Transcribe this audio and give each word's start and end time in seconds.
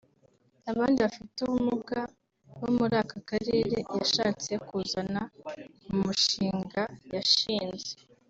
Abandi 0.71 0.97
bafite 1.05 1.37
ubumuga 1.41 1.99
bo 2.59 2.69
muri 2.77 2.95
aka 3.03 3.17
karere 3.29 3.69
yashatse 3.97 4.51
kuzana 4.67 5.21
mu 5.89 5.95
mushinga 6.05 6.83
yashinze 7.13 7.91